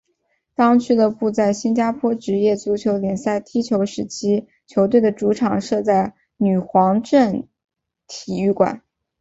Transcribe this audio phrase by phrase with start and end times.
[0.55, 7.47] 当俱乐部在新加坡职业足球联赛踢球时期球队的主场设在女皇镇
[8.07, 8.81] 体育场。